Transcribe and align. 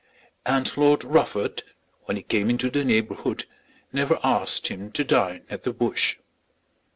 And 0.47 0.75
Lord 0.77 1.03
Rufford, 1.03 1.61
when 2.05 2.17
he 2.17 2.23
came 2.23 2.49
into 2.49 2.71
the 2.71 2.83
neighbourhood, 2.83 3.45
never 3.93 4.17
asked 4.23 4.69
him 4.69 4.91
to 4.93 5.03
dine 5.03 5.45
at 5.47 5.61
the 5.61 5.73
Bush. 5.73 6.17